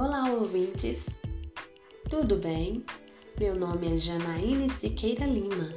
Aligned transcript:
Olá, 0.00 0.30
ouvintes! 0.30 0.98
Tudo 2.08 2.36
bem? 2.36 2.84
Meu 3.36 3.56
nome 3.56 3.96
é 3.96 3.98
Janaíne 3.98 4.70
Siqueira 4.70 5.26
Lima. 5.26 5.74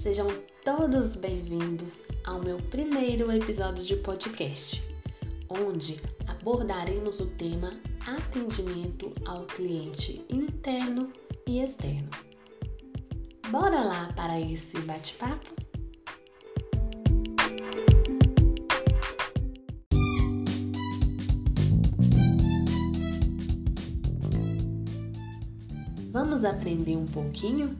Sejam 0.00 0.28
todos 0.64 1.14
bem-vindos 1.14 2.00
ao 2.24 2.42
meu 2.42 2.56
primeiro 2.56 3.30
episódio 3.30 3.84
de 3.84 3.96
podcast, 3.96 4.82
onde 5.50 6.00
abordaremos 6.26 7.20
o 7.20 7.26
tema 7.26 7.78
atendimento 8.06 9.12
ao 9.26 9.44
cliente 9.44 10.24
interno 10.30 11.12
e 11.46 11.60
externo. 11.60 12.08
Bora 13.50 13.82
lá 13.82 14.10
para 14.16 14.40
esse 14.40 14.78
bate-papo? 14.80 15.53
Vamos 26.14 26.44
aprender 26.44 26.96
um 26.96 27.06
pouquinho? 27.06 27.76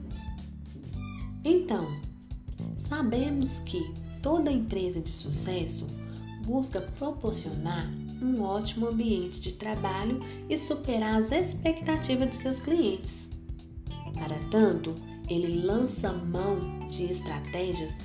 Então, 1.41 1.87
sabemos 2.79 3.59
que 3.59 3.93
toda 4.21 4.51
empresa 4.51 4.99
de 4.99 5.09
sucesso 5.09 5.87
busca 6.45 6.81
proporcionar 6.81 7.89
um 8.21 8.43
ótimo 8.43 8.89
ambiente 8.89 9.39
de 9.39 9.53
trabalho 9.53 10.19
e 10.49 10.57
superar 10.57 11.21
as 11.21 11.31
expectativas 11.31 12.29
de 12.31 12.35
seus 12.35 12.59
clientes. 12.59 13.29
Para 14.15 14.37
tanto, 14.51 14.93
ele 15.29 15.65
lança 15.65 16.11
mão 16.11 16.59
de 16.89 17.05
estratégias 17.05 17.95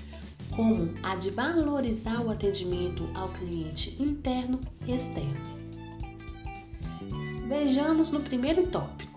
como 0.55 0.95
a 1.03 1.17
de 1.17 1.31
valorizar 1.33 2.25
o 2.25 2.31
atendimento 2.31 3.05
ao 3.15 3.31
cliente 3.31 4.01
interno 4.01 4.61
e 4.87 4.93
externo. 4.93 5.41
Vejamos 7.49 8.11
no 8.11 8.21
primeiro 8.21 8.69
tópico 8.69 9.11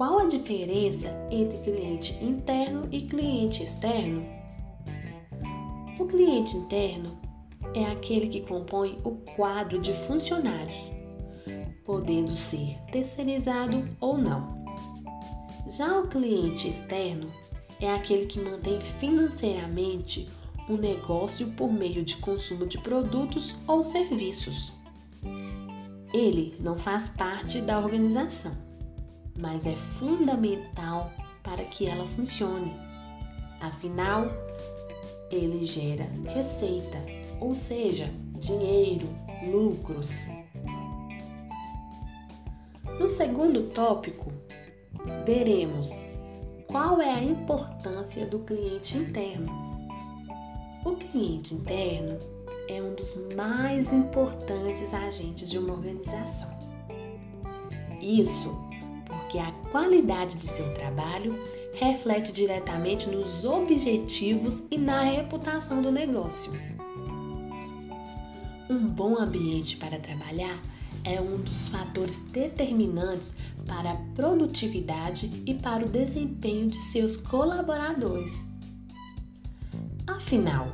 qual 0.00 0.20
a 0.20 0.24
diferença 0.24 1.08
entre 1.30 1.58
cliente 1.58 2.14
interno 2.24 2.88
e 2.90 3.02
cliente 3.02 3.62
externo? 3.62 4.24
O 5.98 6.06
cliente 6.06 6.56
interno 6.56 7.20
é 7.74 7.84
aquele 7.84 8.28
que 8.28 8.40
compõe 8.40 8.96
o 9.04 9.10
quadro 9.36 9.78
de 9.78 9.92
funcionários, 9.92 10.78
podendo 11.84 12.34
ser 12.34 12.78
terceirizado 12.90 13.86
ou 14.00 14.16
não. 14.16 14.48
Já 15.76 15.98
o 15.98 16.08
cliente 16.08 16.68
externo 16.68 17.30
é 17.78 17.92
aquele 17.92 18.24
que 18.24 18.40
mantém 18.40 18.80
financeiramente 19.00 20.26
o 20.66 20.78
negócio 20.78 21.46
por 21.48 21.70
meio 21.70 22.02
de 22.02 22.16
consumo 22.16 22.66
de 22.66 22.78
produtos 22.78 23.54
ou 23.66 23.84
serviços. 23.84 24.72
Ele 26.10 26.54
não 26.58 26.78
faz 26.78 27.10
parte 27.10 27.60
da 27.60 27.78
organização 27.78 28.69
mas 29.40 29.66
é 29.66 29.74
fundamental 29.98 31.10
para 31.42 31.64
que 31.64 31.86
ela 31.86 32.06
funcione. 32.08 32.72
Afinal, 33.60 34.26
ele 35.30 35.64
gera 35.64 36.06
receita, 36.32 36.98
ou 37.40 37.54
seja, 37.54 38.10
dinheiro, 38.38 39.08
lucros. 39.50 40.10
No 42.98 43.08
segundo 43.08 43.70
tópico, 43.70 44.32
veremos 45.24 45.90
qual 46.66 47.00
é 47.00 47.10
a 47.10 47.22
importância 47.22 48.26
do 48.26 48.40
cliente 48.40 48.96
interno. 48.96 49.50
O 50.84 50.92
cliente 50.92 51.54
interno 51.54 52.18
é 52.68 52.80
um 52.82 52.94
dos 52.94 53.14
mais 53.34 53.92
importantes 53.92 54.92
agentes 54.94 55.50
de 55.50 55.58
uma 55.58 55.72
organização. 55.72 56.48
Isso 58.00 58.69
porque 59.30 59.38
a 59.38 59.52
qualidade 59.70 60.36
de 60.38 60.48
seu 60.48 60.74
trabalho 60.74 61.38
reflete 61.74 62.32
diretamente 62.32 63.08
nos 63.08 63.44
objetivos 63.44 64.60
e 64.72 64.76
na 64.76 65.02
reputação 65.02 65.80
do 65.80 65.92
negócio. 65.92 66.52
Um 68.68 68.88
bom 68.88 69.16
ambiente 69.16 69.76
para 69.76 70.00
trabalhar 70.00 70.60
é 71.04 71.20
um 71.20 71.36
dos 71.36 71.68
fatores 71.68 72.18
determinantes 72.32 73.32
para 73.66 73.92
a 73.92 73.96
produtividade 74.16 75.30
e 75.46 75.54
para 75.54 75.86
o 75.86 75.88
desempenho 75.88 76.66
de 76.66 76.78
seus 76.78 77.16
colaboradores. 77.16 78.44
Afinal, 80.08 80.72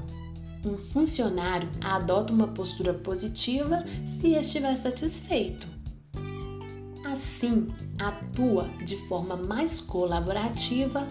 um 0.64 0.78
funcionário 0.92 1.68
adota 1.82 2.32
uma 2.32 2.48
postura 2.48 2.94
positiva 2.94 3.84
se 4.08 4.28
estiver 4.28 4.78
satisfeito 4.78 5.75
assim 7.16 7.66
atua 7.98 8.68
de 8.84 8.96
forma 9.08 9.36
mais 9.36 9.80
colaborativa, 9.80 11.06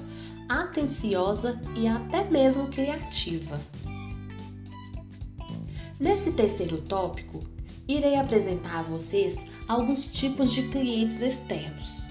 atenciosa 0.48 1.60
e 1.76 1.88
até 1.88 2.24
mesmo 2.30 2.68
criativa. 2.68 3.60
Nesse 6.00 6.32
terceiro 6.32 6.82
tópico, 6.82 7.40
irei 7.88 8.16
apresentar 8.16 8.80
a 8.80 8.84
vocês 8.84 9.36
alguns 9.68 10.08
tipos 10.08 10.52
de 10.54 10.68
clientes 10.70 11.22
externos. 11.22 12.04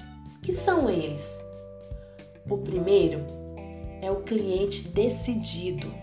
Que 0.43 0.53
são 0.53 0.91
eles? 0.91 1.38
O 2.50 2.59
primeiro 2.59 3.25
é 4.03 4.11
o 4.11 4.22
cliente 4.22 4.88
decidido. 4.88 5.94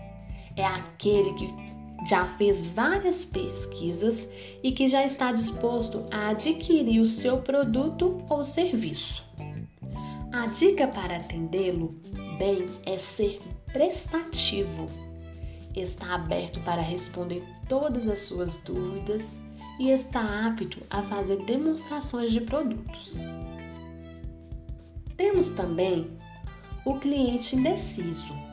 É 0.56 0.64
aquele 0.64 1.34
que 1.34 1.71
já 2.06 2.26
fez 2.36 2.62
várias 2.62 3.24
pesquisas 3.24 4.28
e 4.62 4.72
que 4.72 4.88
já 4.88 5.04
está 5.04 5.32
disposto 5.32 6.04
a 6.10 6.30
adquirir 6.30 7.00
o 7.00 7.06
seu 7.06 7.38
produto 7.38 8.22
ou 8.28 8.44
serviço. 8.44 9.22
A 10.32 10.46
dica 10.46 10.88
para 10.88 11.16
atendê-lo 11.16 11.94
bem 12.38 12.66
é 12.86 12.98
ser 12.98 13.40
prestativo. 13.72 14.88
Está 15.76 16.14
aberto 16.14 16.60
para 16.60 16.82
responder 16.82 17.42
todas 17.68 18.08
as 18.08 18.20
suas 18.20 18.56
dúvidas 18.56 19.34
e 19.78 19.90
está 19.90 20.46
apto 20.46 20.82
a 20.90 21.02
fazer 21.02 21.36
demonstrações 21.44 22.32
de 22.32 22.40
produtos. 22.40 23.16
Temos 25.16 25.50
também 25.50 26.10
o 26.84 26.98
cliente 26.98 27.56
indeciso 27.56 28.51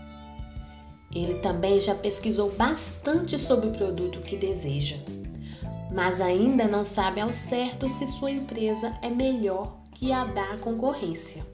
ele 1.13 1.35
também 1.39 1.79
já 1.81 1.95
pesquisou 1.95 2.51
bastante 2.51 3.37
sobre 3.37 3.69
o 3.69 3.71
produto 3.71 4.21
que 4.21 4.37
deseja, 4.37 4.97
mas 5.93 6.21
ainda 6.21 6.67
não 6.67 6.83
sabe 6.83 7.19
ao 7.19 7.33
certo 7.33 7.89
se 7.89 8.05
sua 8.05 8.31
empresa 8.31 8.97
é 9.01 9.09
melhor 9.09 9.79
que 9.93 10.11
a 10.11 10.25
da 10.25 10.57
concorrência. 10.59 11.45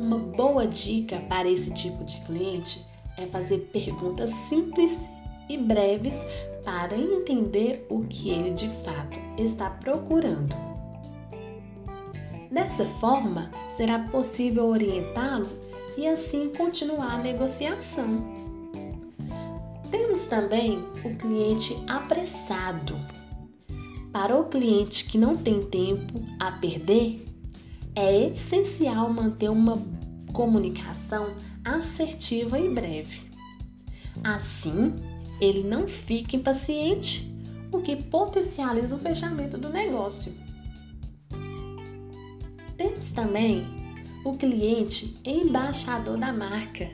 Uma 0.00 0.18
boa 0.18 0.66
dica 0.66 1.20
para 1.28 1.48
esse 1.48 1.70
tipo 1.70 2.04
de 2.04 2.20
cliente 2.22 2.84
é 3.16 3.26
fazer 3.26 3.58
perguntas 3.72 4.30
simples 4.48 4.98
e 5.48 5.56
breves 5.56 6.14
para 6.64 6.96
entender 6.96 7.86
o 7.88 8.04
que 8.04 8.30
ele 8.30 8.50
de 8.50 8.68
fato 8.82 9.18
está 9.38 9.70
procurando. 9.70 10.54
Dessa 12.50 12.84
forma, 13.00 13.50
será 13.76 13.98
possível 13.98 14.66
orientá-lo 14.66 15.48
e 15.96 16.06
assim 16.06 16.50
continuar 16.50 17.14
a 17.14 17.22
negociação. 17.22 18.06
Temos 19.90 20.24
também 20.26 20.78
o 21.04 21.14
cliente 21.16 21.76
apressado. 21.86 22.98
Para 24.12 24.36
o 24.36 24.44
cliente 24.44 25.04
que 25.04 25.18
não 25.18 25.36
tem 25.36 25.60
tempo 25.62 26.20
a 26.38 26.52
perder, 26.52 27.24
é 27.94 28.28
essencial 28.28 29.12
manter 29.12 29.50
uma 29.50 29.80
comunicação 30.32 31.34
assertiva 31.64 32.58
e 32.58 32.68
breve. 32.68 33.22
Assim, 34.22 34.94
ele 35.40 35.62
não 35.62 35.88
fica 35.88 36.36
impaciente, 36.36 37.32
o 37.72 37.80
que 37.80 37.96
potencializa 37.96 38.94
o 38.94 38.98
fechamento 38.98 39.58
do 39.58 39.68
negócio. 39.68 40.32
Temos 42.76 43.10
também 43.10 43.66
o 44.24 44.36
cliente 44.36 45.14
embaixador 45.24 46.18
da 46.18 46.32
marca. 46.32 46.88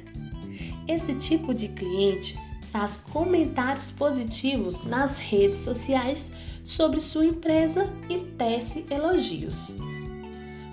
Esse 0.89 1.15
tipo 1.15 1.55
de 1.55 1.69
cliente 1.69 2.37
faz 2.73 2.97
comentários 2.97 3.91
positivos 3.93 4.85
nas 4.85 5.17
redes 5.17 5.59
sociais 5.59 6.31
sobre 6.65 7.01
sua 7.01 7.27
empresa 7.27 7.85
e 8.09 8.19
tece 8.19 8.85
elogios. 8.91 9.73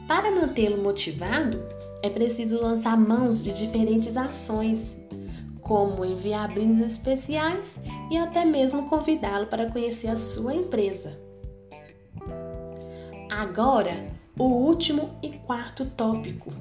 Para 0.07 0.31
mantê-lo 0.31 0.81
motivado, 0.81 1.61
é 2.01 2.09
preciso 2.09 2.61
lançar 2.61 2.97
mãos 2.97 3.43
de 3.43 3.51
diferentes 3.51 4.15
ações, 4.15 4.95
como 5.61 6.05
enviar 6.05 6.53
brindes 6.53 6.79
especiais 6.79 7.77
e 8.09 8.17
até 8.17 8.45
mesmo 8.45 8.87
convidá-lo 8.87 9.47
para 9.47 9.69
conhecer 9.69 10.07
a 10.07 10.15
sua 10.15 10.55
empresa. 10.55 11.19
Agora, 13.29 14.07
o 14.37 14.43
último 14.43 15.09
e 15.21 15.29
quarto 15.29 15.85
tópico. 15.85 16.53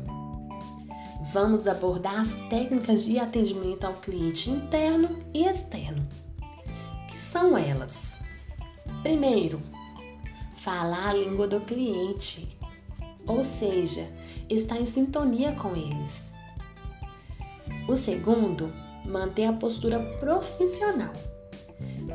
Vamos 1.32 1.66
abordar 1.66 2.20
as 2.20 2.32
técnicas 2.48 3.04
de 3.04 3.18
atendimento 3.18 3.84
ao 3.84 3.94
cliente 3.94 4.50
interno 4.50 5.22
e 5.34 5.44
externo, 5.44 6.06
que 7.10 7.20
são 7.20 7.58
elas. 7.58 8.16
Primeiro, 9.02 9.60
falar 10.64 11.10
a 11.10 11.12
língua 11.12 11.46
do 11.46 11.60
cliente, 11.60 12.56
ou 13.26 13.44
seja, 13.44 14.08
estar 14.48 14.80
em 14.80 14.86
sintonia 14.86 15.52
com 15.52 15.72
eles. 15.72 16.22
O 17.86 17.94
segundo, 17.94 18.72
manter 19.04 19.44
a 19.44 19.52
postura 19.52 19.98
profissional, 20.18 21.12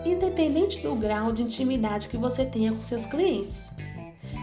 independente 0.04 0.80
do 0.80 0.96
grau 0.96 1.32
de 1.32 1.44
intimidade 1.44 2.10
que 2.10 2.18
você 2.18 2.46
tenha 2.46 2.72
com 2.72 2.82
seus 2.82 3.06
clientes. 3.06 3.62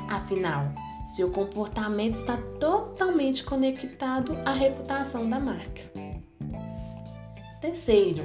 Afinal, 0.09 0.73
seu 1.15 1.31
comportamento 1.31 2.17
está 2.17 2.37
totalmente 2.61 3.43
conectado 3.43 4.37
à 4.45 4.53
reputação 4.53 5.29
da 5.29 5.41
marca. 5.41 5.83
Terceiro, 7.61 8.25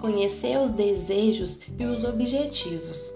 conhecer 0.00 0.58
os 0.58 0.70
desejos 0.70 1.58
e 1.78 1.84
os 1.84 2.04
objetivos. 2.04 3.12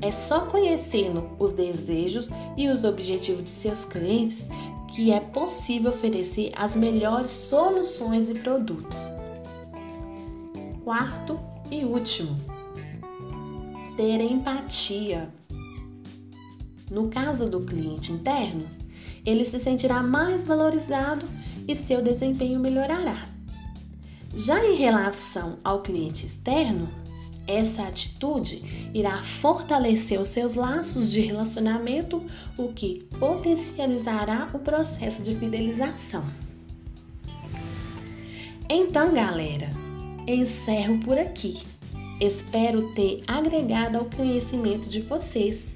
É 0.00 0.12
só 0.12 0.46
conhecendo 0.46 1.28
os 1.38 1.52
desejos 1.52 2.30
e 2.56 2.68
os 2.68 2.84
objetivos 2.84 3.44
de 3.44 3.50
seus 3.50 3.84
clientes 3.84 4.48
que 4.88 5.12
é 5.12 5.20
possível 5.20 5.90
oferecer 5.90 6.52
as 6.56 6.74
melhores 6.74 7.32
soluções 7.32 8.30
e 8.30 8.34
produtos. 8.34 8.96
Quarto 10.84 11.38
e 11.70 11.84
último, 11.84 12.36
ter 13.96 14.20
empatia. 14.20 15.28
No 16.90 17.08
caso 17.08 17.48
do 17.48 17.60
cliente 17.60 18.12
interno, 18.12 18.66
ele 19.24 19.44
se 19.44 19.58
sentirá 19.58 20.02
mais 20.02 20.44
valorizado 20.44 21.26
e 21.66 21.74
seu 21.74 22.02
desempenho 22.02 22.60
melhorará. 22.60 23.28
Já 24.34 24.64
em 24.64 24.76
relação 24.76 25.58
ao 25.64 25.82
cliente 25.82 26.26
externo, 26.26 26.88
essa 27.46 27.82
atitude 27.84 28.90
irá 28.92 29.22
fortalecer 29.22 30.20
os 30.20 30.28
seus 30.28 30.54
laços 30.54 31.10
de 31.10 31.20
relacionamento, 31.20 32.24
o 32.58 32.72
que 32.72 33.06
potencializará 33.18 34.48
o 34.52 34.58
processo 34.58 35.22
de 35.22 35.34
fidelização. 35.34 36.24
Então, 38.68 39.14
galera, 39.14 39.70
encerro 40.26 40.98
por 40.98 41.16
aqui. 41.16 41.62
Espero 42.20 42.92
ter 42.94 43.22
agregado 43.26 43.98
ao 43.98 44.06
conhecimento 44.06 44.88
de 44.88 45.02
vocês. 45.02 45.75